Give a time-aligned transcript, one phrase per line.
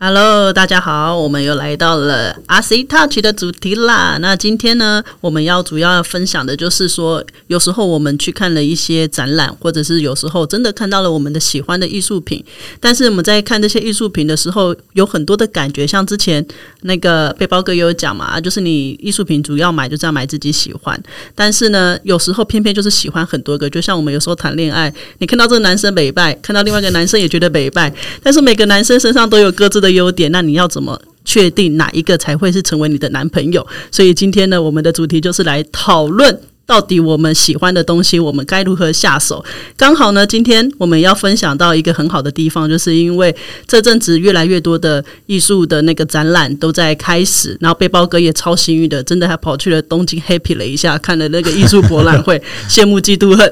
[0.00, 4.16] Hello，大家好，我们又来到了 RC Touch 的主题啦。
[4.20, 12.44] 那今天呢，我们要主要分享的就是说，有时候我们去看了一些展览，或者是有时候真的看到了我们的喜欢的艺术品，
[12.78, 15.84] 但是我们在看这些艺术品的时候，有很多的感觉。
[15.84, 16.46] 像之前
[16.82, 20.96] 那个背包哥也有讲嘛，就是你艺术品主要买就是要买自己喜欢，
[21.34, 23.68] 但是呢，有时候偏偏就是喜欢很多个。
[23.68, 29.87] 就像我们有时候谈恋爱，你看到这个男生美败，看到另外一个男生也觉得美败，但是每个男生身上都有各自的。
[29.90, 33.66] 优点，那你要怎么确定哪一个才会是成为你的男朋友？
[33.90, 36.40] 所以今天呢，我们的主题就是来讨论。
[36.68, 39.42] 到底我们喜欢的东西，我们该如何下手？
[39.74, 43.34] 刚好呢，今天我们要分享到一个很好的地方，就是因为
[43.66, 53.50] 这阵子越来越多的艺术的那个展览都在开始，然后背包哥也超幸运的，真的还跑去了东京 happy 了一下，看了那个艺术博览会， 羡慕嫉妒恨。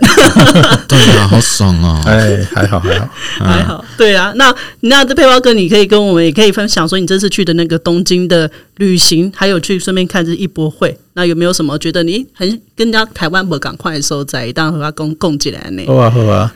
[0.87, 2.03] 对啊，好爽啊！
[2.05, 3.83] 哎，还好还好还好。
[3.97, 10.99] 对啊，那那这背包哥，你可以跟我们也可以分享说，你这次去的那个东京的旅行，还有去顺便看这艺博会。
[11.17, 15.83] 那有没有什么觉得你很跟人家台湾不赶快的时候，在一旦和他共共进来呢？
[15.87, 16.53] 好啊好啊，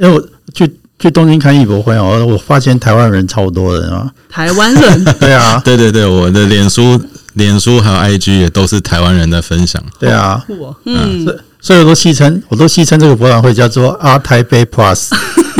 [0.00, 4.10] 因为我去去东京看艺博会哦，我发现台湾人超多的啊。
[4.30, 5.04] 台湾人？
[5.20, 6.98] 对啊，对对对，我的脸书、
[7.34, 9.82] 脸书还有 IG 也都是台湾人的分享。
[9.98, 10.42] 对啊，
[10.86, 11.26] 嗯，
[11.60, 15.10] 所以我都戏称，我都戏称这个博览会叫做阿台北 Plus，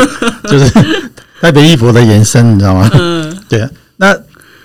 [0.48, 0.70] 就是
[1.42, 2.88] 台北艺博的延伸，你知道吗？
[2.98, 4.16] 嗯，对啊，那。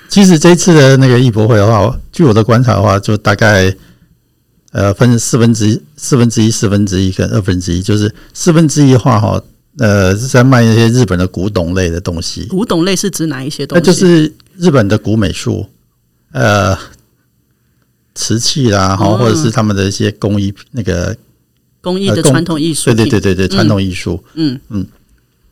[0.08, 3.76] 其实这次的那个艺博会的话，据我的观察的话，就大概
[4.72, 9.42] 呃分四分之一、四分之一、四分之一跟二分之一，就是四分之一的话哈，
[9.80, 12.46] 呃是在卖一些日本的古董类的东西。
[12.46, 13.82] 古董类是指哪一些东西？
[13.82, 15.68] 那就是日本的古美术，
[16.32, 16.78] 呃，
[18.14, 21.18] 瓷器啦，哈，或者是他们的一些工艺，那个
[21.82, 22.86] 工艺的传统艺术。
[22.86, 24.24] 对对对对对，传统艺术。
[24.36, 24.86] 嗯嗯。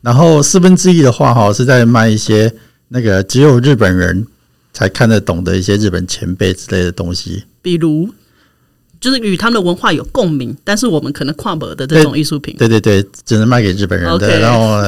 [0.00, 2.54] 然后四分之一的话哈，是在卖一些
[2.88, 4.26] 那个只有日本人。
[4.74, 8.12] 才看得懂的一些日本前辈之类的东西，比如
[9.00, 14.82] 就是与他们的文化有共鸣，但是我们可能跨博的这种艺术品，对对对，只能卖给日本人的，然后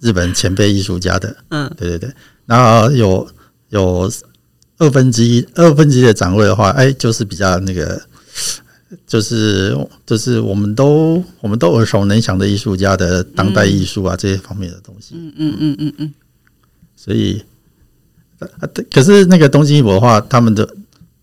[0.00, 2.10] 日本前辈艺术家的，嗯，对对对，
[2.46, 3.28] 然后有
[3.70, 4.12] 有
[4.78, 8.00] 二分之一二分之一的展位的话，哎，就是比较那个，
[9.06, 9.76] 就是
[10.06, 16.14] 就是我们都我们都耳熟能详的艺术家的当代艺术啊这些方面的东西，嗯嗯嗯嗯嗯，
[16.94, 17.42] 所以。
[18.60, 20.68] 啊，可是那个东京艺博的话，他们的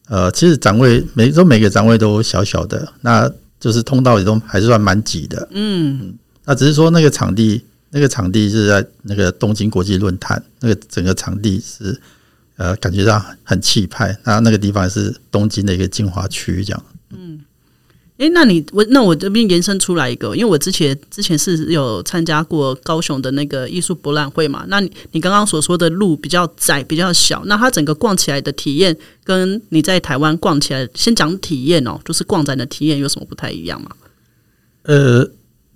[0.07, 5.47] 呃，其实展位每都每个展位都小小的，那就是通道也都还是算蛮挤的。
[5.51, 6.13] 嗯，
[6.45, 11.99] 那只是说那个场地，那个场地是在那个东京国际论坛，那个整个场地是
[12.57, 14.17] 呃，感觉上很气派。
[14.23, 16.83] 那那个地方是东京的一个精华区，这样。
[17.11, 17.41] 嗯。
[18.19, 24.65] 哎，那你我那我这边延伸出来一个，因为我之前之前是有参加过高雄的那个艺术博览会嘛。
[24.67, 28.93] 那你你刚刚所说的路比较窄、比较小，那它整个逛起来的体验，
[29.23, 33.89] 跟你在台湾逛起来，先讲体验哦，就是逛展的体验有什么不太一样吗？
[34.83, 35.25] 呃，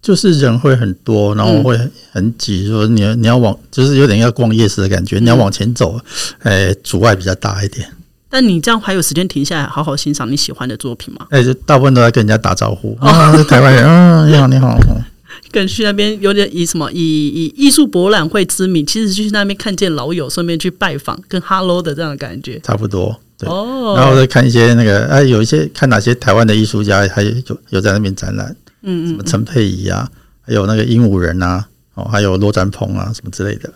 [0.02, 1.80] 就是人会很多，然后会
[2.12, 5.98] 很挤，说你要你要往，就是有点要逛夜市的感觉，你要往前走，
[6.40, 7.90] 哎，阻碍比较大一点。
[8.34, 11.28] 但你这样还有时间停下来好好欣赏你喜欢的作品吗？
[11.30, 14.76] 哎，就大部分都在跟人家打招呼啊，台湾人啊，你好，你好。
[15.52, 23.16] 跟去那边有点以什么以以艺术博览会之名，其实去那边看见老友，顺便去拜访，跟 hello 的这样的感觉，差不多。
[23.38, 27.32] 对，然后再看一些那个，哎，有一些看哪些台湾的艺术家还有
[27.70, 28.48] 有在那边展览，
[28.82, 30.10] 嗯嗯，什么陈佩仪啊，
[30.42, 33.72] 还有那个鹦鹉人啊，哦，还有罗展鹏啊，什么之类的。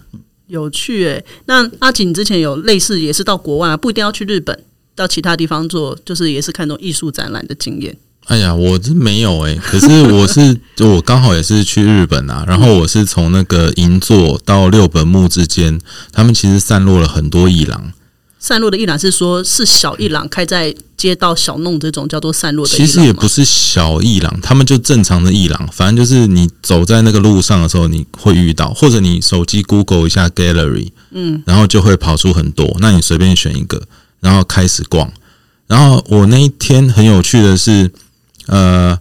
[0.48, 4.64] 有趣诶，那阿锦之前有类似也是到国外啊，不一定要去日本，
[4.96, 7.96] 到其他地方做，就是也是看中艺术展览的经验。
[8.26, 15.80] 哎呀，我这没有诶，可是我是 就我刚好也是去日本啊，然后我是从那个银座到六本木之间，
[16.12, 17.94] 他们其实散落了很多艺廊。
[18.48, 22.74] 散落的一廊是说，是小一廊开在街道小弄这种叫做散落的。
[22.74, 33.82] 其实也不是小一廊，他们就正常的一廊，反正就是你走在那个路上的时候，你会遇到，或者你手机 Google 一下 Gallery，嗯，然后就会跑出很多，那你随便选一个，
[34.22, 35.12] 然后开始逛。
[35.68, 37.92] 然后我那一天很有趣的是，
[38.46, 38.98] 呃，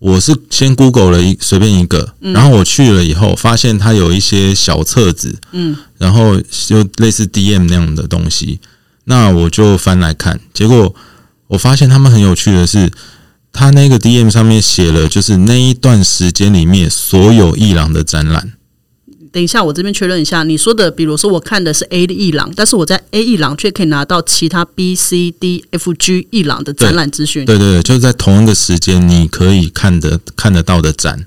[0.00, 6.36] 我是先 Google 了一随便一个，然后我去了以后，发现它有一些小册子，嗯，然后
[6.66, 8.58] 就类似 DM 那样的东西。
[9.10, 10.94] 那我就翻来看，结果
[11.46, 12.92] 我发现他们很有趣的是，
[13.50, 18.52] 他那个 DM 上面写了，就是那一段时间里面所有伊朗的展览。
[19.32, 27.46] 等一下，我这边确认一下，你说的，比如说我看的是 A 的伊朗，但是我在 A 伊朗却可以拿到其他 B、C、D、F、G 伊朗的展览资讯。
[27.46, 31.24] 对对对，就是在同一个时间你可以看得看得到的展，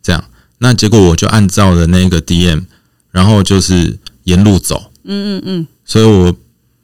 [0.00, 0.24] 这样。
[0.58, 2.64] 那结果我就按照了那个 DM，
[3.10, 4.92] 然后就是沿路走。
[5.04, 5.66] 嗯嗯嗯。
[5.84, 6.34] 所以我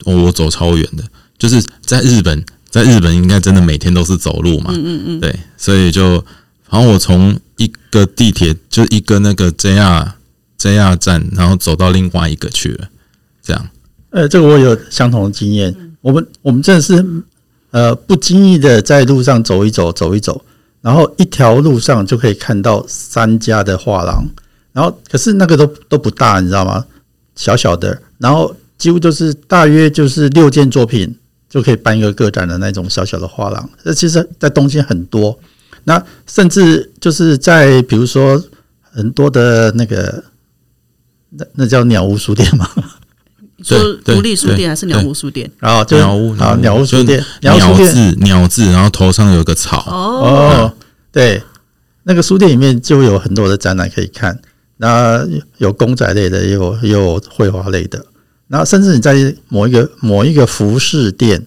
[0.04, 1.04] 我走超远的，
[1.38, 4.70] 就是在日本，在日本应该真的每天都是走路嘛。
[4.74, 5.20] 嗯嗯嗯。
[5.20, 6.12] 对，所以就，
[6.68, 10.12] 然后我从一个地铁，就一个那个 JR。
[10.62, 12.86] JR 站，然后走到另外一个去了，
[13.42, 13.68] 这样。
[14.10, 15.74] 呃，这个我有相同的经验。
[16.02, 17.02] 我们我们真的是
[17.70, 20.44] 呃不经意的在路上走一走，走一走，
[20.82, 24.22] 然后一条路上就可以看到三家的画廊，
[24.74, 26.84] 然后可是那个都都不大，你知道吗？
[27.36, 31.16] 小小的，然后几乎就是大约就是六件作品
[31.48, 33.70] 就可以办一个个展的那种小小的画廊。
[33.84, 35.38] 那其实，在东京很多，
[35.84, 38.42] 那甚至就是在比如说
[38.90, 40.24] 很多的那个。
[41.32, 42.68] 那那叫鸟屋书店吗？
[43.62, 45.48] 说独立书店还是鸟屋书店？
[45.60, 49.78] 然后就鸟屋，啊，鸟屋书店，鸟字鸟字，然后头上有个草。
[49.86, 50.74] 哦，
[51.12, 51.40] 对，
[52.02, 54.36] 那个书店里面就有很多的展览可以看，
[54.78, 55.24] 那
[55.58, 58.04] 有公仔类的，也有也有绘画类的，
[58.50, 61.46] 然后甚至你在某一个某一个服饰店，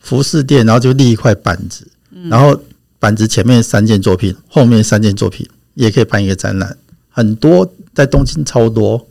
[0.00, 1.88] 服饰店，然后就立一块板子，
[2.28, 2.60] 然后
[2.98, 6.76] 板子前面三件作品，后面三件作品也可以办一个展览，
[7.08, 7.72] 很多。
[7.96, 9.08] 在东京超多，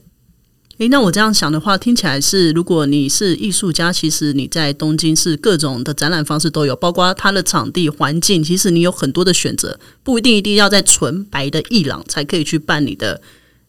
[0.77, 13.19] 诶，那我这样想的话，听起来是，如果你是艺术家，其实你在东京是各种的展览方式都有，包括它的场地环境，其实你有很多的选择，不一定一定要在纯白的艺廊才可以去办你的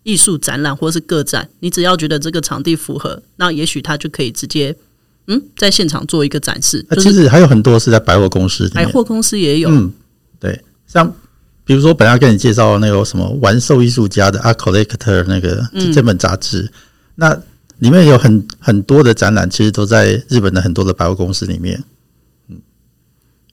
[0.06, 4.76] 艺术展览或是个展，你只要觉得这个场地符合，那也许他就可以直接
[5.26, 6.86] 嗯在现场做一个展示。
[7.00, 9.92] 其实还有很多是在百货公司，百货公司也有，嗯，
[10.38, 11.12] 对，像。
[11.64, 16.70] 比如说，本来跟你介绍那个什么玩兽艺术家的《A Collector》那个这本杂志，
[17.16, 17.34] 那
[17.80, 21.82] 里面有很很多的展览，其实都在日本的很多的百货公司里面。
[22.48, 22.60] 嗯，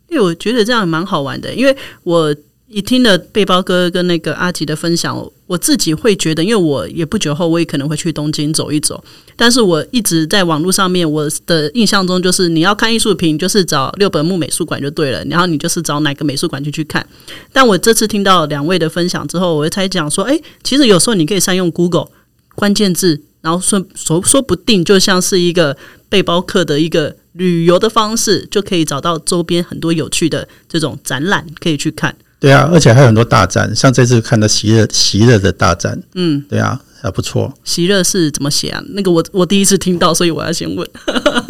[0.09, 2.35] 因为我觉得这样蛮好玩的，因为我。
[2.73, 5.15] 你听了背包哥跟那个阿吉的分享，
[5.45, 9.03] 我自己会觉得，因为我也不久后我也可能会去东京走一走，
[9.35, 17.07] 但是我一直在网络上面，我的印象中就是你要看艺术品，就是找六本木美术馆就对了，然后你就是找哪个美术馆就去看。
[17.51, 22.07] 但我这次听到两位的分享之后，我才讲说，哎，其实有时候你可以善用 Google
[22.55, 25.77] 关键字，然后说说说不定就像是一个
[26.09, 32.15] 背包客的一个旅游的方式，就可以找到周边很多有趣的这种展览可以去看。
[32.43, 37.53] 对啊，而且还有很多大战，像这次看到席勒席勒的大战，嗯，对啊，还不错。
[37.63, 38.83] 席勒是怎么写啊？
[38.89, 40.85] 那个我我第一次听到，所以我要先问。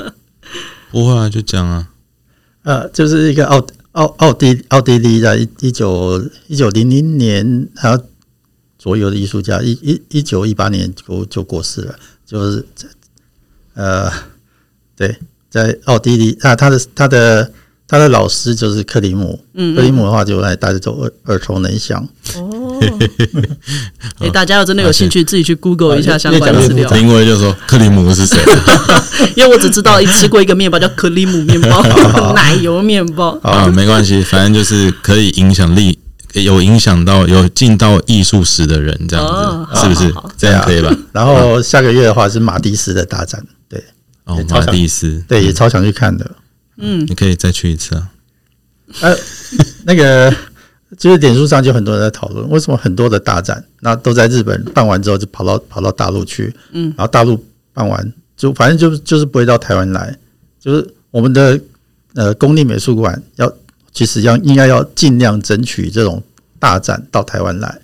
[0.93, 1.89] 不会啊，就讲啊。
[2.61, 7.99] 呃，就是一个奥奥奥地奥地利的，一一九一九零零年还有
[8.77, 12.63] 左右的艺术家，一一一九一八年就就过世了，就是
[13.73, 14.11] 呃，
[14.95, 15.17] 对，
[15.49, 17.51] 在奥地利，那他的他的。
[17.87, 19.39] 他的老师就是克里姆，
[19.75, 22.07] 克里姆的话就来大家都耳耳熟能详。
[22.35, 22.79] 哦，
[24.19, 26.89] 哎，大家要真的有兴趣，自己去 Google 一下相关资料。
[26.97, 28.37] 因为就说克里姆是谁？
[29.35, 31.83] 因为我只知道一吃过一个面包叫克里姆面包，
[32.33, 33.37] 奶油面包。
[33.43, 35.99] 啊，没关系，反正就是可以影响力
[36.33, 40.13] 有影响到有进到艺术史的人，这样子是不是？
[40.37, 40.91] 这样可以吧？
[41.11, 43.83] 然后下个月的话是马蒂斯的大战，对，
[44.25, 46.31] 哦，马蒂斯，对，也超想去看的。
[46.77, 48.09] 嗯，你可以再去一次啊。
[49.01, 49.15] 呃，
[49.85, 50.31] 那个
[50.97, 60.15] 就是点数上就很多人在讨论，为什么很多的大展那都在日本办完之后就跑到跑到大陆去，嗯，然后大陆办完就反正就就是不会到台湾来，
[60.59, 61.59] 就是我们的
[62.15, 63.51] 呃公立美术馆要
[63.91, 66.21] 其实要应该要尽量争取这种
[66.59, 67.79] 大展到台湾来。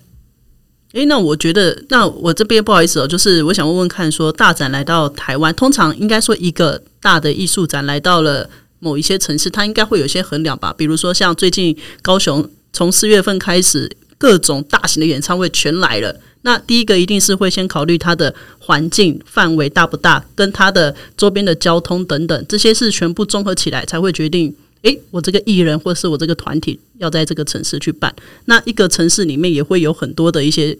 [0.94, 8.50] 诶，那我觉得，那我这边不好意思哦，就是我想问问看，说大展来到台湾，通常应该说一个大的艺术展来到了。
[8.80, 16.20] 某一些城市，它应该会有一些衡量吧，比如说像最近高雄从四月份开始，各种大型的演唱会全来了。
[16.42, 24.56] 那第一个一定是会先考虑它的环境范围大不大，跟它的周边的交通等等，这些是全部综合起来才会决定。
[24.84, 28.16] 诶，我这个艺人或是我这个团体要在这个城市去办。
[28.46, 30.78] 那一个城市里面也会有很多的一些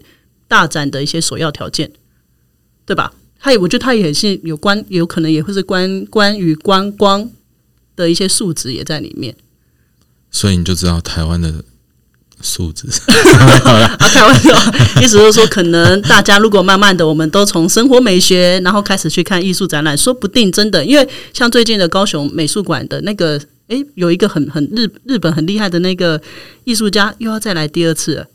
[0.48, 1.90] 大展的一些首要条件，
[2.86, 3.12] 对吧？
[3.38, 7.30] 它也我觉得它也是有关，有可能也会是关关于观光。
[7.96, 9.34] 的一些数值也在里面，
[10.30, 11.64] 所以你就知道台湾的
[12.40, 12.88] 数字，
[13.64, 14.54] 啊，开玩笑，
[15.02, 26.20] 意思是说，可能大家如果慢慢的，我们都从生活美学，然后开始去看艺术展览，说不定真的，因为像最近的高雄美术馆的那个，诶，有一个很很日日本很厉害的那个
[26.64, 28.26] 艺术家，又要再来第二次了，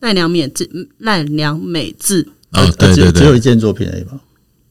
[0.00, 4.12] 奈良美智，奈良美智，哦，对对对，只有一件作品而已吧？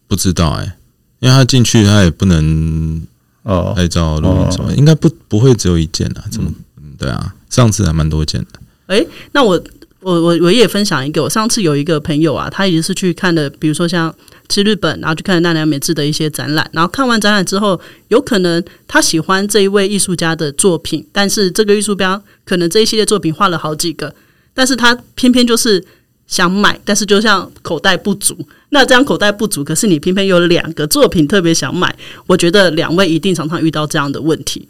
[0.08, 0.78] 不知道哎，
[1.20, 3.06] 因为他进去他也不能
[3.46, 6.26] 哦，拍照录影什么，应该不不会只有一件啊？
[6.32, 6.52] 怎么？
[6.98, 8.60] 对啊，上次还蛮多件的。
[8.88, 9.62] 哎，那我
[10.00, 14.14] 我我我也分享一个，我上次有一个朋友啊，他也是去看的，比如说像
[14.50, 24.16] 去日本，然后去看奈良美智的一些展览，然后看完展览之后，有可能他喜欢这一位艺术家的作品，但是这个艺术标可能这一系列作品画了好几个，
[24.54, 25.84] 但是他偏偏就是
[26.28, 28.36] 想买，但是就像口袋不足，
[28.70, 31.96] 那这样口袋不足，可是你偏偏有两个作品特别想买，
[32.28, 34.68] 我觉得两位一定常常遇到这样的问题。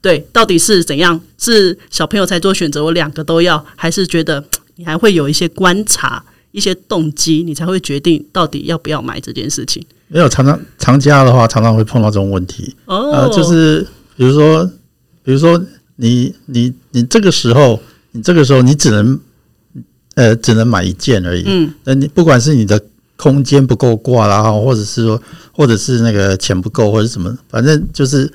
[0.00, 1.20] 对，到底是怎样？
[1.38, 4.42] 是小朋友才做选择，我两个都要，还是觉得
[4.76, 6.22] 你还会有一些观察、
[6.52, 9.84] 一些动机，你才会决定到底要不要买这件事情？
[10.06, 12.76] 没有常常常家的话，常常会碰到这种问题。
[12.84, 13.84] 哦，就是
[14.16, 14.64] 比如说，
[15.24, 15.60] 比如说
[15.96, 17.80] 你你你这个时候，
[18.12, 19.18] 你这个时候你只能
[20.18, 21.44] 呃只能买一件而已。
[21.46, 22.82] 嗯，那你不管是你的
[23.16, 25.22] 空间不够挂啦，或者是说，
[25.52, 28.30] 或者是那个钱不够，或者什么，反正就是。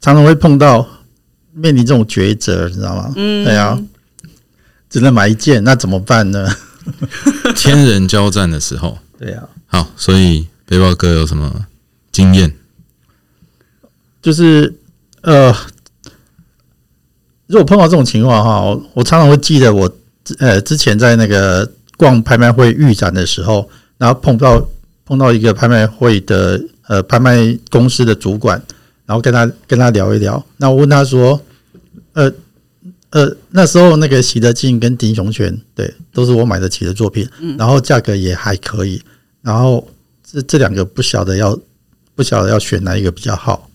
[0.00, 0.86] 常常会碰到
[1.54, 3.10] 面临这种抉择，你知道吗？
[3.16, 3.82] 嗯，对啊，
[4.90, 6.46] 只能买一件，那怎么办呢？
[7.56, 9.48] 天人交战的时候，对啊。
[9.64, 11.64] 好，所以背包哥有什么
[12.12, 12.54] 经验？
[14.20, 14.74] 就是
[15.22, 15.56] 呃，
[17.46, 18.60] 如果碰到这种情况哈，
[18.92, 19.90] 我常常会记得我
[20.38, 24.66] 呃之前在那个逛拍卖会预展的时候，然后碰到
[25.04, 28.62] 碰到一个拍卖会的呃拍卖公司的主管。
[29.06, 31.38] 然后跟他跟他聊一聊，那我问他说，
[32.14, 32.32] 呃
[33.10, 37.28] 呃，那时候那个习德进跟丁雄泉，对，都是我买得起的作品，
[37.58, 39.02] 然后价格也还可以，
[39.42, 39.86] 然后
[40.22, 41.54] 这这两个不晓得要
[42.14, 43.68] 不晓得要选哪一个比较好，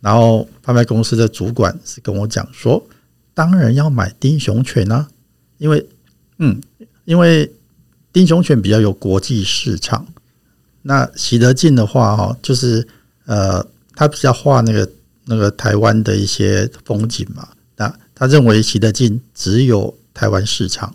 [0.00, 2.82] 然后拍卖公司的主管是跟我讲说，
[3.34, 5.06] 当然要买丁雄犬啊，
[5.60, 5.86] 因为
[6.38, 6.60] 嗯，
[7.04, 7.48] 因为
[8.12, 10.04] 丁雄犬比较有国际市场，
[10.82, 12.88] 那习德进的话哈，就是
[13.26, 13.64] 呃。
[13.92, 14.90] 他比较画那个
[15.26, 20.94] 那个台湾的一些风景嘛，那他认为习德进只有台湾市场，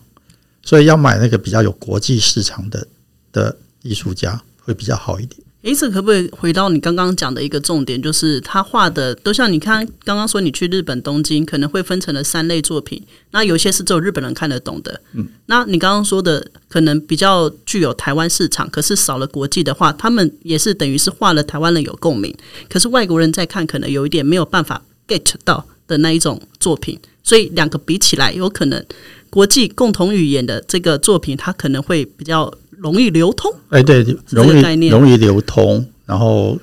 [0.64, 2.84] 所以要买那个比较有国际市场的
[3.30, 5.40] 的艺术家会比较好一点。
[5.66, 22.32] 诶，这可不可以回到你刚刚讲的一个重点，就是他画的都像你看刚刚说你去日本东京可能会分成了三类作品，那有些是只有日本人看得懂的，嗯，那你刚刚说的可能比较具有台湾市场，可是少了国际的话，他们也是等于是画了台湾人有共鸣，
[22.68, 28.86] 可是外国人在看可能有一点没有办法 get 到的那一种作品，所以两个比起来，有可能
[29.30, 32.54] 国际共同语言的这个作品，它可能会比较。
[32.76, 36.58] 容易流通，哎，对，容易容易流通，然后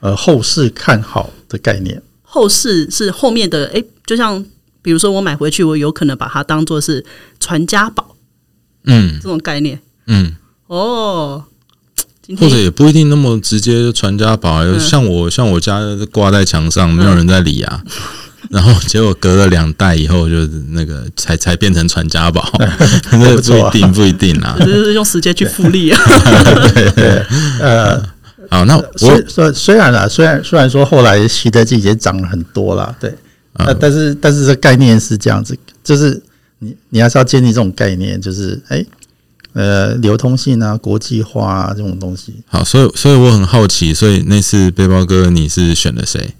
[0.00, 4.44] 呃，后市看好的概念，后市是后面的，哎，就像
[4.82, 7.04] 比如说我买回去，我有可能把它当做是
[7.40, 8.16] 传家宝，
[8.84, 11.44] 嗯，这种概念，嗯，哦，
[12.38, 15.80] 或者也不一定那么直接传家宝，像我像我家
[16.12, 17.82] 挂在墙上，没有人在理啊。
[18.50, 22.50] 然后结果隔了两代以后，就是那个才才变成传家宝，
[23.12, 26.00] 那不一定不一定啊， 就是用时间去复利啊。
[26.96, 27.22] 对，
[27.60, 28.02] 呃，
[28.50, 33.14] 好，那我虽虽然啦，虽然虽然说后来习得季节涨了很多了，对，
[33.52, 36.18] 呃，但是但是这概念是这样子，就是
[36.60, 38.82] 你你还是要建立这种概念，就是哎，
[39.52, 42.34] 呃，流通性啊，国际化啊这种东西。
[42.46, 46.34] 好，所以所以我很好奇，所以那次背包哥你是选了谁？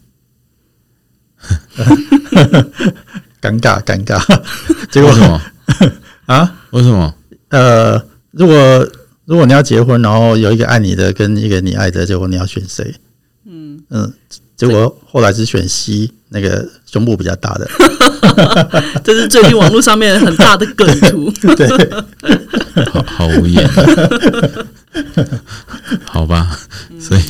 [3.40, 4.18] 尴尬，尴尬。
[4.90, 5.40] 结果什么
[6.26, 6.52] 啊？
[6.70, 7.14] 为什么？
[7.50, 8.02] 呃，
[8.32, 8.88] 如果
[9.24, 12.94] 如果你要结婚，然后有一个爱你的跟一个你爱的，结果你要选谁？
[13.46, 14.12] 嗯嗯，
[14.56, 17.68] 结果后来是选 C，那个胸部比较大的。
[19.02, 21.30] 这是最近网络上面很大的梗图。
[21.56, 21.68] 对，
[22.86, 23.68] 好好无言。
[26.04, 26.58] 好吧，
[27.00, 27.22] 所以。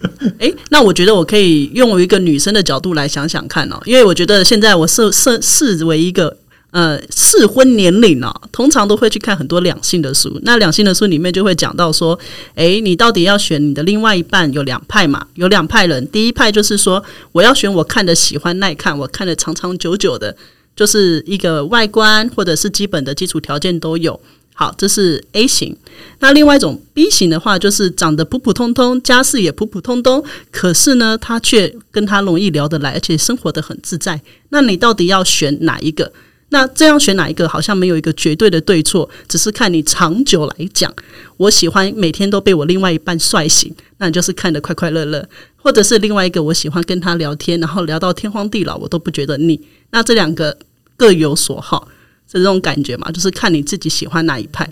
[0.38, 6.36] 哎，那我觉得我可以用一个女生的角度来想想看哦，因为我觉得现在我视视视为一个
[6.70, 10.40] 呃适婚年龄哦，通常都会去看很多两性的书。
[10.42, 12.18] 那两性的书里面就会讲到说，
[12.54, 15.26] 哎，你到底要选你的另外一半有两派嘛？
[15.34, 17.02] 有两派人，第一派就是说
[17.32, 20.34] 我要选我看的喜欢耐看，我看的长长久久的，
[20.74, 24.18] 就是一个外观或者是基本的基础条件都有。
[24.60, 25.74] 好，这是 A 型。
[26.18, 34.20] 那另外一种 B 型的话，就是长得普普通通，家世也普普通通，可是呢，他却跟他容易聊得来，而且生活的很自在。
[34.50, 36.12] 那你到底要选哪一个？
[36.50, 40.94] 那这样选哪一个，好像没有一个绝对的对错，只是看你长久来讲。
[41.38, 45.22] 我喜欢每天都被我另外一半帅醒，那你就是看得快快乐乐；
[45.56, 49.58] 或者是另外一个，我喜欢跟他聊天，然后聊到天荒地老，我都不觉得腻。
[49.90, 50.54] 那这两个
[50.98, 51.88] 各有所好，
[52.32, 53.10] 这种感觉嘛？
[53.10, 54.68] 就是看你自己喜欢哪一派。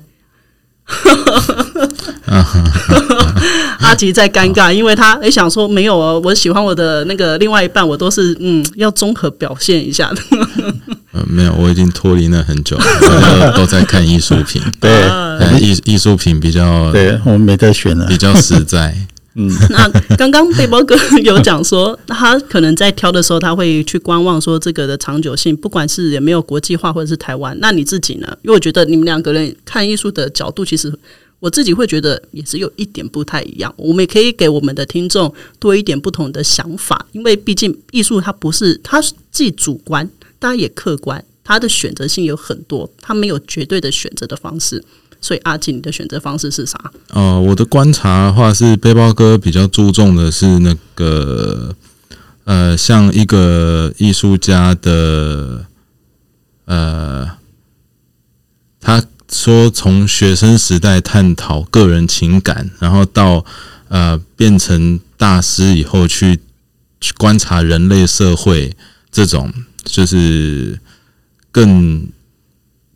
[3.81, 10.23] 阿吉在尴尬，因为他也想说没有哦，我喜欢我的那个另外一半，我都是嗯要综合表现一下的。
[11.13, 14.63] 呃，没有，我已经脱离那很久了，都在看艺术品。
[14.81, 15.09] 对，
[15.61, 18.97] 艺艺术品比较，对我们没得选了，比较实在。
[19.35, 27.57] 嗯， 那刚刚背包哥 有讲说，他可能在挑的时候，他会去观望说这个的长久性，不管是有没有国际化或者是台湾。
[27.61, 28.27] 那你自己呢？
[28.43, 30.93] 因为我觉得你们两个人看艺术的角度，其实
[31.39, 33.73] 我自己会觉得也是有一点不太一样。
[33.77, 40.09] 我们也可以给我们的听众多一点不同的想法，因为毕竟艺术它不是它既主观，
[40.41, 44.83] 当然也客观，它的选择性有很多，它没有绝对的选择的方式。
[45.21, 46.79] 所以阿锦，的选择方式是啥？
[47.11, 51.75] 哦，我的观察的话是，背包哥比较注重的是那个，
[52.45, 55.67] 呃，像一个艺术家的，
[56.67, 57.29] 呃，
[58.81, 63.45] 他说从学生时代探讨个人情感，然后到
[63.89, 66.39] 呃变成大师以后去
[67.01, 68.77] 去观察人类社会，
[69.11, 69.53] 这种
[69.85, 70.79] 就是
[71.51, 72.09] 更。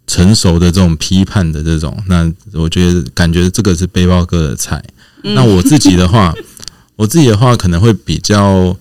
[0.06, 4.82] 成熟的这种批判的这种，那我觉得感觉这个是背包哥的菜。
[5.23, 6.35] 那我自己的话，
[6.97, 8.76] 我自己的话可能会比较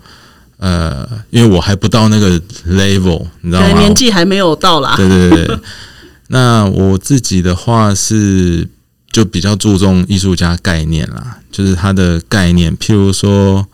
[0.58, 3.80] 呃，因为我还不到那个 level，你知道吗？
[3.80, 4.96] 年纪还没有到啦。
[4.96, 5.60] 对对对。
[6.30, 8.68] 那我自己的话是
[9.12, 12.76] 就比较注重艺术家概念啦，就是他的概念。
[12.78, 13.68] 譬如说，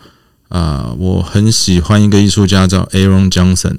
[0.49, 3.77] 啊，我很喜欢一个艺术家叫 Aaron Johnson。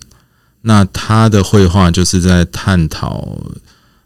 [0.69, 3.39] 那他的绘画就是在探讨，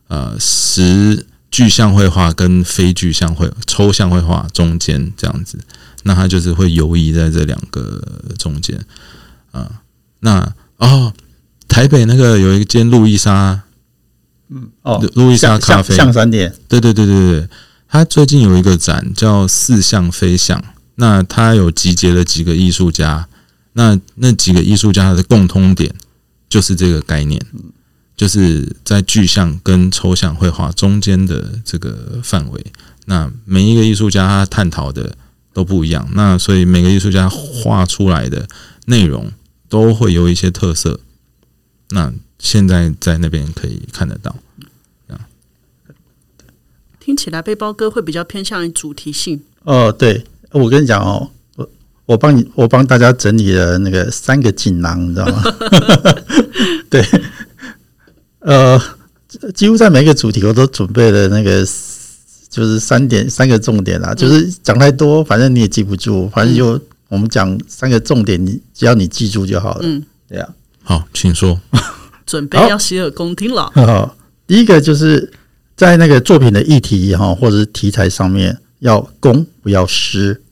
[0.06, 5.58] 呃，实具象绘画跟非具象绘抽象绘画中间这样子。
[6.04, 8.00] 那他就是会游移在这两个
[8.38, 8.78] 中间，
[9.50, 9.82] 啊，
[10.20, 11.12] 那哦，
[11.66, 13.60] 台北那个有一间路易莎，
[14.48, 15.96] 嗯，哦，路易莎咖啡。
[15.96, 17.48] 象山店，对对对对对，
[17.88, 20.62] 他最近有一个展叫似象非象，
[20.94, 23.26] 那他有集结了几个艺术家，
[23.72, 25.92] 那那几个艺术家的共通点。
[26.52, 27.40] 就是这个概念，
[28.14, 32.66] 就是在具象跟抽象绘画中间的这个范围。
[33.06, 35.16] 那每一个艺术家他探讨的
[35.54, 38.46] 都不一样，那所以每个艺术家画出来的
[38.84, 39.32] 内容
[39.70, 41.00] 都会有一些特色。
[41.88, 44.36] 那现在在那边可以看得到。
[47.00, 49.42] 听起来背包哥会比较偏向于主题性。
[49.64, 51.30] 哦，对，我跟你讲哦。
[52.04, 55.42] 我帮你，我帮大家整理了那个三个锦囊，你知道吗？
[56.90, 57.02] 对，
[58.40, 58.80] 呃，
[59.54, 61.64] 几乎在每个主题我都准备了那个，
[62.50, 69.80] 就是三点三个重点啊，就是讲太多，反正你也记不住，反正就我们讲三个重点，你只要你记住就好了。
[69.82, 70.48] 嗯，对呀。
[70.82, 71.60] 好，请说。
[72.26, 73.70] 准备要洗耳恭听了。
[73.74, 75.32] 好，第一个就是
[75.76, 80.42] 在那个作品的议题哈，或者是题材上面要公不要私，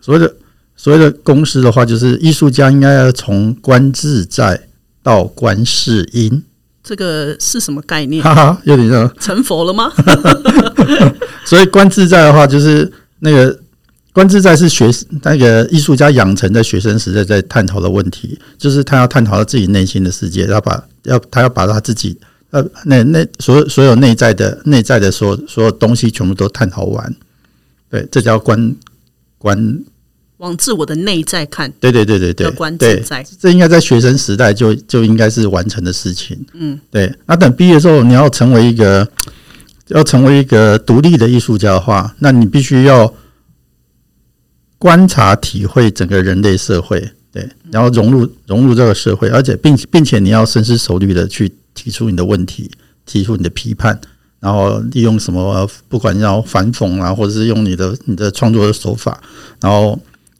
[0.00, 0.34] 所谓的。
[0.78, 4.68] 所谓的公式的话，就是艺术家应该要从观自在
[5.02, 6.44] 到观世音。
[6.84, 8.22] 这个是什么概念？
[8.22, 9.92] 哈哈，有点像成佛了吗？
[11.44, 13.58] 所以观自在的话，就是那个
[14.12, 14.88] 观自在是学
[15.22, 22.16] 那个艺术家养成在学生时代在探讨的问题，就是他要探讨他自己内心的世界，要把要他要把他自己
[22.50, 27.14] 呃那那所有所有内在的内在的所所有东西全部都探讨完。
[27.90, 28.74] 对，这叫观
[29.36, 29.84] 观。
[30.38, 36.38] 往自我的内在看，对对对对对，观自在，这应该在学生时代就就应该是完成的事情。
[36.54, 37.12] 嗯，对。
[37.26, 39.08] 那等毕业之后，你要成为一个
[39.88, 43.12] 要成为一个独立的艺术家的话，那你必须要
[44.78, 52.70] 观察、体会整个人类社会，对，然后融入融入这个社会，而且并并且你要深思熟虑的去提出你的问题，
[53.04, 54.00] 提出你的批判，
[54.38, 59.20] 然后利用什么，不管要反讽啊，或者是用你的你的创作的手法，
[59.60, 59.98] 然后。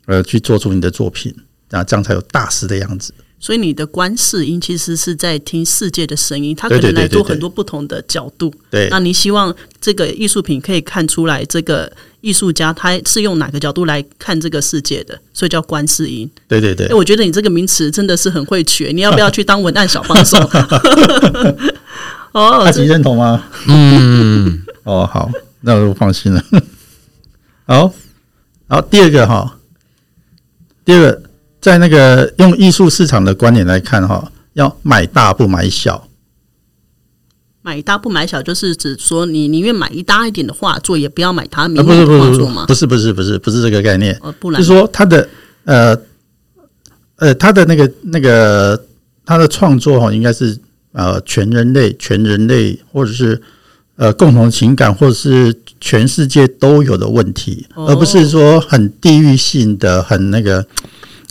[0.09, 1.35] 呃，去做出你的作品，
[1.71, 3.13] 啊，这样才有大师的样子。
[3.39, 8.51] 所以你的观世音其实是在听世界的声音，他可能来做很多不同的角度。
[8.71, 11.93] 对，那你希望这个艺术品可以看出来，这个
[12.23, 15.17] 艺术家他是用哪个角度来看这个世界的？
[15.35, 16.29] 所以叫观世音。
[16.49, 20.39] 对对对，我觉得你这个名词真的是很会取，你要不要去当文案小帮手？
[22.33, 23.45] 哦，阿吉认同吗？
[23.69, 26.43] 嗯，哦，好，那我就放心了。
[27.69, 27.93] 好，
[28.67, 29.58] 然后第二个哈。
[30.89, 31.23] 第二个，
[31.61, 36.09] 在那个用艺术市场的观点来看，哈，要买大不买小，
[37.61, 42.65] 买大不买小，就是指说你宁愿买一大一点的画作，也不要买它明啊，不显的是不是不是画作吗？
[42.67, 45.29] 不是不是不是不是这个概念，呃，不然就是说他的
[45.65, 45.95] 呃
[47.17, 48.83] 呃他的那个那个
[49.27, 50.59] 他的创作哈，应该是
[50.93, 53.39] 呃全人类全人类或者是
[53.97, 60.67] 呃共同情感或者是全世界都有的问题，哦而不是说很地域性的很那个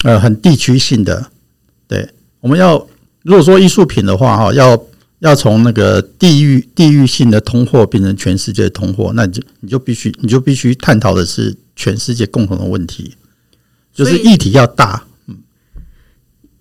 [0.04, 1.30] 呃很地区性的。
[1.88, 2.88] 对，我们要
[3.24, 4.84] 如果说艺术品的话哈，要
[5.20, 13.16] 要从那个地域地域性的通货变成全世界的通货，那你就你就必须你就必须探讨的是全世界共同的问题，
[13.94, 15.04] 就是议题要大。
[15.28, 15.38] 嗯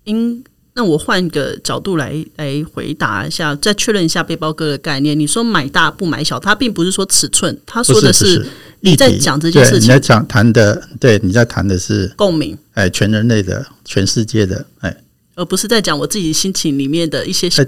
[0.05, 0.41] 应
[0.77, 5.19] 那我换个角度来来回答一下，再确认一下背包哥的概念。
[5.19, 8.45] 你说买大不买小，他并不是说尺寸，他说的是
[8.81, 14.95] 你在讲这件事情你在讲谈的，对，你在谈的是共鸣，哎全人类的、全世界的哎
[15.33, 17.63] 而不是在讲我自己心情里面的一些小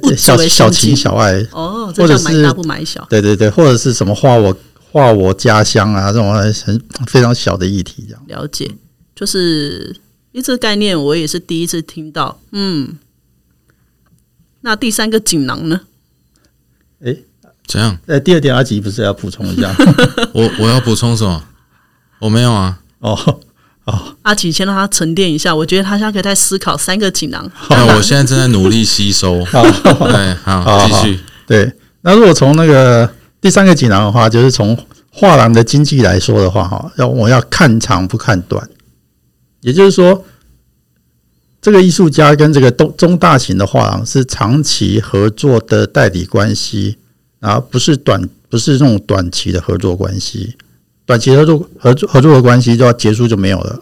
[0.47, 0.95] 小情。
[0.95, 3.03] 小爱，哦，这或者买大不买小。
[3.09, 4.55] 对对对，或者是什么画我
[4.91, 8.23] 画我家乡啊这种很非常小的议题这样。
[8.27, 8.69] 了解，
[9.15, 9.95] 就是因
[10.33, 12.39] 为这个概念我也是第一次听到。
[12.51, 12.97] 嗯，
[14.61, 15.81] 那第三个锦囊呢？
[17.67, 17.97] 怎样？
[18.07, 19.73] 呃，第二点阿吉不是要补充一下
[20.33, 21.43] 我我要补充什么？
[22.19, 22.79] 我没有啊。
[22.99, 23.39] 哦
[23.85, 27.49] 哦阿吉先让他沉淀一下，我觉得他现在可以在思考三个锦囊。
[27.69, 29.43] 那我现在正在努力吸收。
[29.45, 31.19] 对，好，好继续。
[31.47, 34.77] 对，那如果从那个第三个锦囊的话，就是从
[35.11, 38.67] 画廊的经济来说的话，哈，要我要看长不看短，
[39.61, 40.25] 也就是说，
[41.61, 46.97] 这个艺术家跟这个中中大型的画廊是长期合作的代理关系，
[47.39, 50.55] 啊，不是短，不是那种短期的合作关系。
[51.05, 53.81] 短期合作合作合作的关系就要结束就没有了。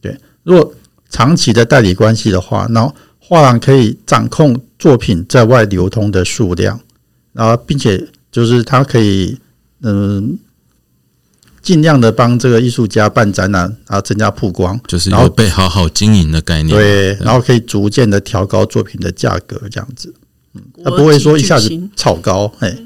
[0.00, 0.74] 对，如果
[1.10, 6.80] 长期的代理关系的话，那画廊可以掌控作品在外流通的数量，
[7.32, 9.38] 然后并且就是它可以
[9.82, 10.38] 嗯
[11.64, 16.76] 尽量的帮这个艺术家办展览，然后增加曝光，就是然后有被好好经营的概念。
[16.76, 20.14] 对，然后可以逐渐的调高作品的价格，这样子，
[20.54, 22.76] 嗯它不会说一下子炒高，哎。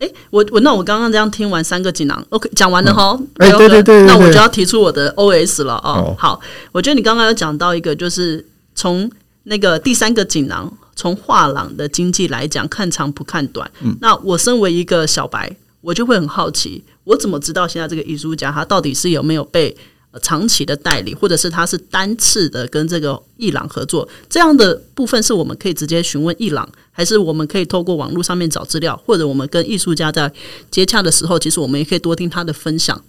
[0.00, 3.16] 哎，我我那我刚刚这样听完三个锦囊，OK，讲完了哈。
[3.38, 6.10] 哎对对对对对那我就要提出我的 OS 了哦。
[6.10, 6.40] 哦好，
[6.72, 9.08] 我觉得你刚刚有讲到一个，就是从
[9.44, 13.70] 那个第三个锦囊，从画廊的经济来讲，看长不看短。
[13.82, 19.76] 嗯那我身为一个小白，我就会很好奇，我怎么知道现在这个艺术家他到底是有没有被？
[20.14, 30.32] 呃长期的代理，或者是他是单次的跟这个艺廊合作，这样的部分是我们可以直接询问艺廊，还是我们可以透过网络上面找资料，或者我们跟艺术家在
[30.70, 33.02] 接洽的时候，其实我们也可以多听他的分享。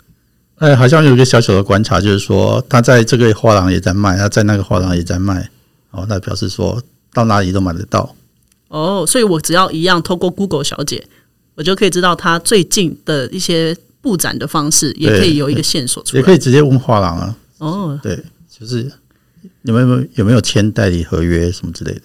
[0.56, 5.52] 哎，好像有一个小小的观察，就是说他在这个画廊也在卖，他在那个画廊也在卖，
[5.92, 6.82] 哦，那表示说
[7.14, 8.16] 到哪里都买得到。
[8.70, 11.06] 哦，所以我只要一样透过 Google 小姐，
[11.56, 16.32] 我就可以知道他最近的一些布展的方式，也可以有一个线索出来也可。
[16.34, 18.92] 以直接问画廊啊，哦，对，就是
[19.64, 22.02] 有没有有没有签代理合约什么之类的。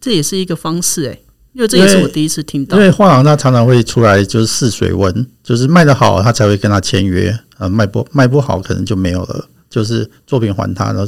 [0.00, 1.18] 这也是一个方式哎，
[1.52, 2.82] 因为这也是我第一次听到因。
[2.82, 11.06] 为画廊他常常会出来就是试水温，就是卖得好他才会跟他签约，呃，卖不卖不好可能就没有了，就是作品还他，然后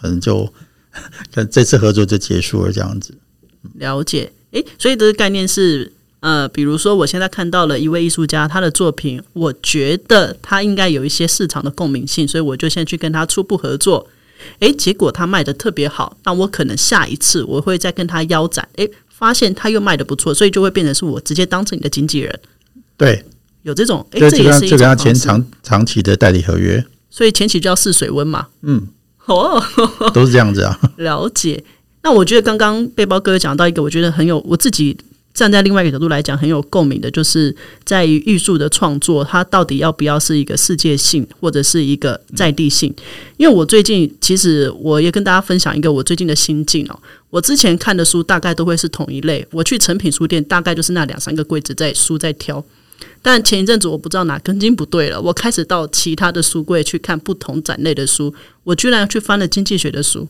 [0.00, 0.44] 可能就
[1.32, 3.14] 可能这次合作就结束了这样子。
[3.74, 14.08] 了解，诶，所以这个概念是，呃，比如说我现在看到了一位艺术家，他的作品，我觉得他应该有一些市场的共鸣性，所以我就先去跟他初步合作。
[14.60, 22.40] 诶，结果他卖的特别好，那我可能下一次我会再跟他腰斩，诶，发现他又卖的不错，所以就会变成是我直接当成你的经纪人，
[22.96, 23.24] 对，
[23.62, 28.48] 有这种，诶，对，这也是一就跟他签长长期的代理合约，所以前期就要试水温嘛。
[28.62, 28.86] 嗯，
[29.26, 29.62] 哦，
[30.12, 30.78] 都是这样子啊。
[30.98, 31.64] 了解。
[32.02, 34.96] 那我觉得刚刚背包哥讲到一个，我觉得很有我自己
[35.36, 42.92] 站在另外一个角度来讲很有共鸣的，就是在于艺术的创作，它到底要不要是一个世界性或者是一个在地性？
[43.36, 46.98] 因为我最近其实我也跟大家分享一个我最近的心境哦。
[47.28, 52.64] 我之前看的书大概都会是同一类，我去成品书店大概就是那两三个柜子在书在挑。
[53.20, 60.26] 但前一阵子我不知道哪根筋不对了，我开始到其他的书柜去看不同展类的书，我居然去翻了经济学的书，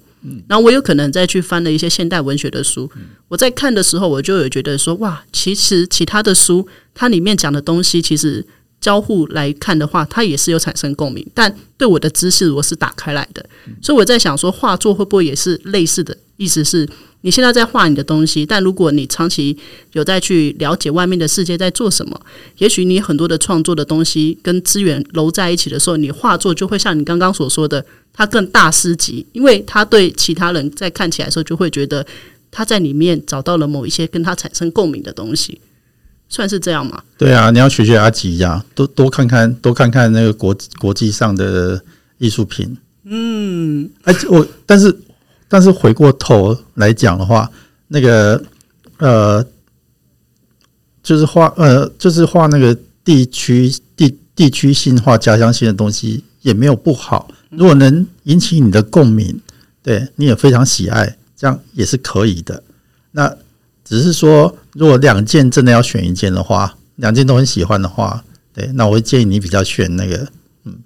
[0.49, 2.91] 然后我有可能再去翻了一些现代文学的书。
[3.29, 8.45] 我在看的时候，我就有觉得说，哇，其实其他的书它里面讲的东西，其实
[8.81, 13.45] 交互来看的话，它也是有产生共鸣，但对我的知识我是打开来的，
[13.83, 16.89] 所以我在想说，画作会不会也是类似的意思是？
[17.23, 19.57] 你现在在画你的东西，但如果你长期
[19.95, 22.21] 有在去了解外面的世界在做什么，
[22.59, 27.85] 也许你很多的创作的东西跟资源揉在一起的时候，你画作就会像你刚刚所说的，
[28.17, 32.05] 他更大师级，因为他对其他人在看起来的时候就会觉得
[32.51, 35.61] 他在里面找到了某一些跟他产生共鸣的东西，
[36.29, 37.03] 算是这样吗？
[37.19, 41.81] 对啊，你要学学阿吉呀，多多看看，多看看那个国国际上的
[42.17, 42.77] 艺术品。
[43.05, 44.99] 嗯，哎，我但是
[45.47, 47.51] 但是回过头来讲的话，
[47.89, 48.43] 那个
[48.99, 49.47] 呃，
[51.03, 59.41] 就是画呃，就是画那个地区地地区性画家乡性的东西也没有不好，如果能引起你的共鸣，
[59.83, 62.63] 对你也非常喜爱，这样也是可以的。
[63.11, 63.37] 那
[63.85, 68.23] 只是说，如果两件真的要选一件的话，两件都很喜欢的话，
[68.55, 70.29] 对，那我会建议你比较选那个。
[70.65, 70.77] 嗯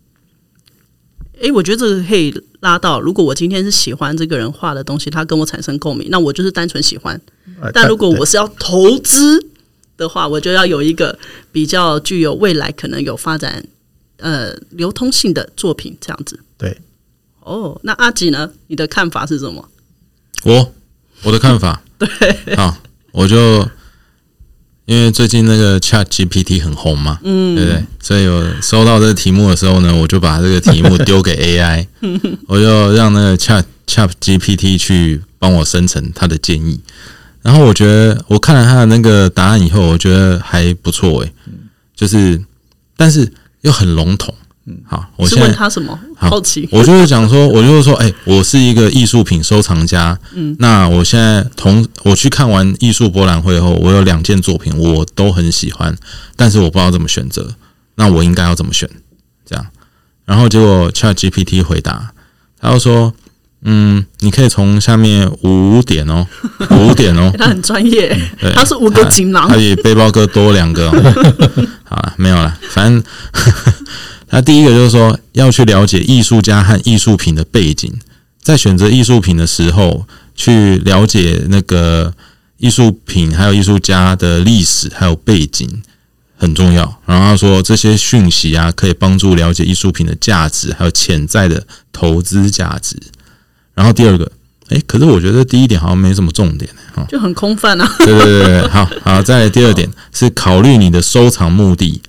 [1.42, 7.20] 诶，我觉得这个可以拉到，如果我今天是喜欢这个人画的东西，他跟我产生共鸣，那我就是单纯喜欢。
[7.74, 9.44] 但如果我是要投资
[9.98, 11.18] 的话，我就要有一个
[11.52, 13.62] 比较具有未来可能有发展
[14.20, 16.38] 呃流通性的作品，这样子。
[16.56, 16.76] 对。
[17.40, 18.50] 哦，那阿吉呢？
[18.68, 19.68] 你的看法是什么？
[20.44, 20.72] 我
[21.22, 22.76] 我的看法， 对，好，
[23.12, 23.68] 我就。
[24.86, 27.84] 因为最近那个 Chat GPT 很红嘛，嗯，对不对？
[28.02, 31.86] 所以我收到这个题目的时候呢，我就把这个题目丢给 AI，
[32.48, 36.80] 我就让那个 Chat Chat GPT 去帮我生成他的建议。
[37.40, 41.32] 然后我觉得我看了他的那个答案以后，我觉得还不错诶，
[41.94, 42.42] 就是，
[42.96, 44.34] 但是又很笼统。
[44.86, 45.98] 好，我是问他什么？
[46.16, 50.16] 好奇，我就是讲说，我就是说，哎，我是一个艺术品收藏家。
[50.34, 55.96] 嗯，那我现在同我去看完艺术博览会后，我有两件作品，我都很喜欢，
[56.36, 57.54] 但是我不知道怎么选择。
[57.96, 58.88] 那我应该要怎么选？
[59.44, 59.66] 这样，
[60.24, 62.12] 然后结果 Chat GPT 回答，
[62.60, 63.12] 他又说，
[63.62, 66.26] 嗯，你可以从下面五点哦，
[66.70, 68.16] 五点哦， 他很专业，
[68.54, 70.90] 他是五个锦囊，他比背包哥多两个。
[71.84, 73.02] 好了，没有了，反正。
[74.32, 77.92] 他第一个就是说，要去了解艺术家和艺术品的背景，
[78.40, 82.14] 在选择艺术品的时候，去了解那个
[82.58, 85.82] 艺术品还有艺术家的历史还有背景
[86.36, 87.00] 很重要。
[87.06, 92.96] 然后他说，这些讯息啊，可以帮助了解艺术品的价值还有潜在的投资价值。
[93.80, 94.30] 然后第二个，
[94.68, 97.94] 哎，可是我觉得第一点好像没什么重点哈，就很空泛啊。
[98.00, 102.02] 对对对对，好好，再来第二点是考虑你的收藏目的。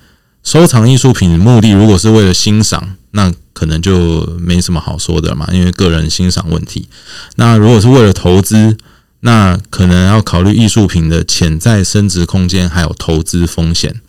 [0.44, 6.90] 收藏艺术品的目的，如果是为了欣赏，那可能就没什么好说的嘛，因为个人欣赏问题。
[7.38, 8.76] 那如果是为了投资，
[9.22, 14.02] 那可能要考虑艺术品的潜在升值空间，还有投资风险。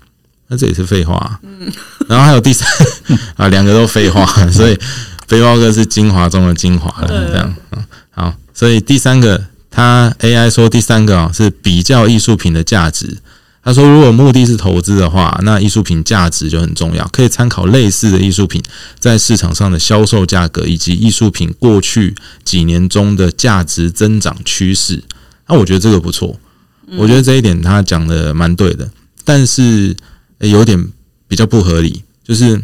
[0.48, 1.38] 那这也是废话。
[1.44, 1.70] 嗯。
[2.08, 2.68] 然后还有第三
[3.36, 4.76] 啊，两个都废话， 所以
[5.26, 7.30] 背包哥是精华中的精华了。
[7.30, 13.18] 这样啊，好，所以第三个，他 AI 说第三个啊是比较艺术品的价值。
[13.64, 18.60] 他说：“如果目的是投资的话，那艺术品价值就很重要，可以参考类似的艺术品
[18.98, 25.04] 在市场上的销售价格，以及艺术品过去几年中的价值增长趋势。
[25.46, 26.36] 那我觉得这个不错，
[26.96, 28.90] 我觉得这一点他讲的蛮对的，
[29.24, 29.96] 但是
[30.40, 30.88] 有点
[31.28, 32.60] 比较不合理，就是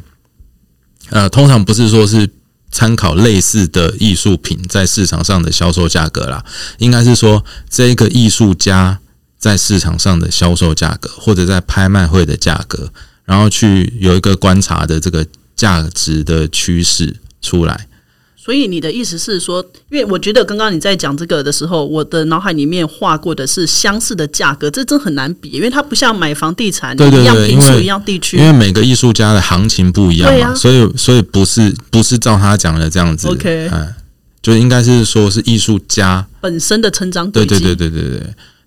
[1.10, 2.28] 呃，通常不是说是
[2.70, 6.44] 参考类似的艺术品在市场上的销售价格啦，
[6.78, 8.98] 应该是说这个艺术家。”
[9.38, 12.92] 在市场上的销售价格，或者在拍卖会的价格，
[13.24, 17.86] 然后去有一个观察的这个价值的趋势出来。
[18.48, 33.94] 所以你的意思是说，因为我觉得刚刚你在讲这个的时候，我的脑海里面画过的是相似的价格，这真很难比，因为它不像买房地产一样平数一样地区，因为每个艺术家的行情不一样嘛，所以所以不是不是照他讲的这样子，OK，嗯，
[34.40, 38.00] 就应该是说是艺术家本身的成长对对对对对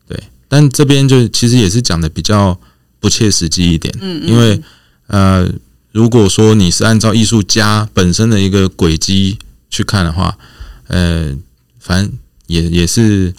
[0.08, 0.24] 对。
[0.48, 2.56] 但这边就其实也是讲的比较
[3.00, 4.62] 不切实际一点，嗯，因为
[5.08, 5.50] 呃，
[5.92, 9.40] 如果说你是按照艺术家本身的一个轨迹
[9.72, 10.38] 去看的话，
[10.88, 11.36] 呃，
[11.80, 12.14] 反正
[12.46, 13.34] 也也是，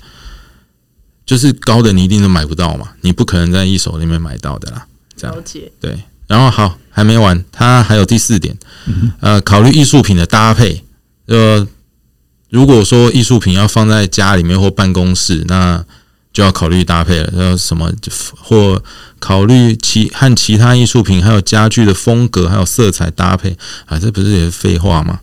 [1.24, 4.86] 就是高的你一定都买不到嘛，你不可能在一手里面买到的啦。
[5.20, 6.02] 了解，对。
[6.26, 8.56] 然后好，还没完，它还有第四点，
[9.20, 10.82] 呃，考虑艺术品的搭配。
[11.26, 11.66] 呃，
[12.48, 15.84] 如果说艺术品要放在家里面或办公室，那
[16.32, 17.92] 就要考虑搭配了，要什么
[18.38, 18.82] 或
[19.18, 25.20] 考虑其和其他艺术品还有家具的风格还有色彩搭配啊，这不是也是废话吗？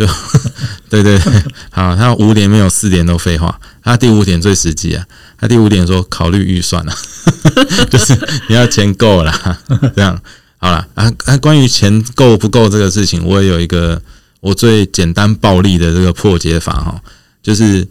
[0.00, 0.06] 就
[0.88, 5.04] 对对对，好，他五点没有四点都废话，他第五点最实际啊，
[5.36, 6.96] 他第五点说考虑预算啊，
[7.90, 9.60] 就是你要钱够了，
[9.94, 10.18] 这样
[10.56, 14.00] 好了啊啊，关于钱够不够这个事情，我也有一个
[14.40, 17.02] 我最简单暴力的这个破解法哈，
[17.42, 17.86] 就是。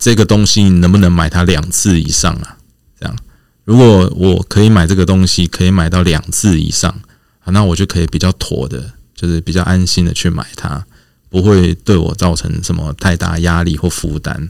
[0.00, 2.56] 这个东西能不能买它两次以上啊？
[3.00, 3.16] 这样，
[3.64, 6.88] 如果我可以买这个东西，可以买到两次以上
[7.40, 10.86] 啊，那我就可以比较妥的，就是比较安心的去买它，
[11.30, 14.48] 不会对我造成什么太大压力或负担，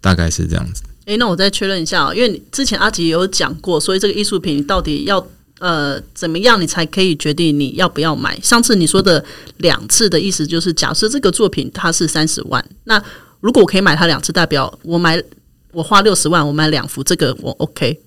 [0.00, 0.82] 大概是这样子。
[1.06, 5.24] 诶，那我再确认一下、哦，因为你之前阿吉有讲过，所以这个艺术品到底要
[5.60, 8.38] 呃怎么样，你才可以决定你要不要买？
[8.40, 9.24] 上次你说的
[9.58, 13.00] 两次的意思就是，假设这个作品它是三十万，那
[13.40, 15.22] 如果我可以买它两次，代表我买
[15.70, 18.00] 我花六十万，我买两幅，这个我 OK。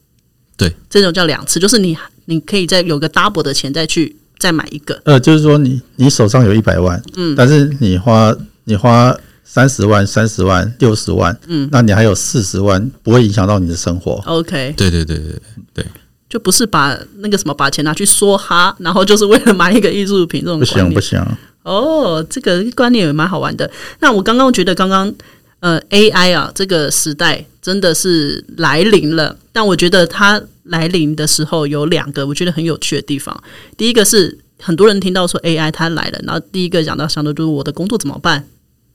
[0.58, 5.00] 对，这种叫两次，就是你你可以再有个 double 的钱再去再买一个。
[5.04, 14.14] 呃，就是说你你手上有一百万，嗯，但是你花你花三十万、三十万、六十万，嗯，那你还有四十万，不会影响到你的生活。
[14.26, 15.42] OK，对对对对
[15.74, 15.86] 对，
[16.30, 21.20] 就不是把那个什么把钱拿去梭哈，然后就是为了买一个艺术品这种不行不行，
[21.64, 23.70] 哦，这个观念也蛮好玩的。
[24.00, 25.12] 那我刚刚觉得，刚刚
[25.60, 29.38] 呃 AI 啊，这个时代真的是来临了。
[29.52, 33.44] 但我觉得它来临的时候有两个我觉得很有趣的地方。
[33.76, 38.48] 第一个是很多人听到说 AI 它来了，然后第一个讲到想到就是我的工作怎么办？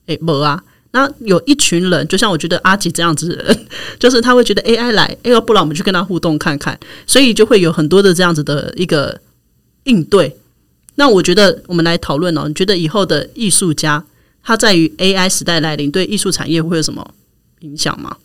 [0.07, 0.63] 诶，没啊。
[0.93, 3.67] 那有一群人，就像我觉得阿吉这样子的人，
[3.99, 9.21] 就是他会觉得 AI 来，哎，要不然我们去跟他互动看看，所以就会有很多的这样子的一个
[9.85, 10.37] 应对。
[10.95, 14.05] 那我觉得我们来讨论哦，你觉得以后的艺术家
[14.45, 17.15] 他在于 AI 时代来临，对艺术产业会有什么
[17.61, 18.19] 影响吗？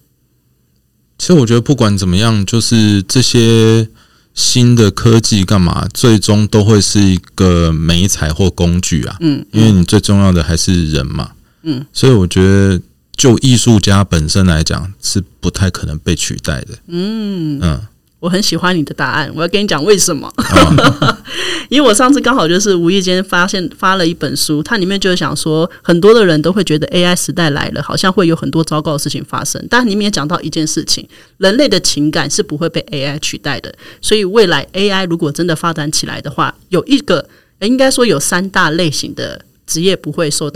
[1.17, 3.89] 其实我觉得不管怎么样，就是这些
[4.34, 9.17] 新的科技干嘛，最终都会是一个美材或工具啊。
[9.19, 11.32] 嗯，因为你最重要的还是人嘛。
[11.63, 12.82] 嗯，所以我觉得
[13.17, 16.77] 就艺术家本身来讲，是不太可能被取代的。
[16.88, 17.82] 嗯嗯，
[18.19, 20.32] 我很喜欢你的答案，我要跟你讲为什么。
[21.69, 29.63] 因为我上次刚好就是无意间发现发了一本书，它里面就是想说，很多的人都会觉得 AI 时代来了，好像会有很多糟糕的事情发生。
[29.69, 33.73] 但里面也讲到一件事情，人类的情感是不会被 AI 取代的。
[34.01, 37.27] 所以未来 AI 如果真的发展起来的话，有一个
[37.62, 40.47] 应该说有三大类型的职业不会受到。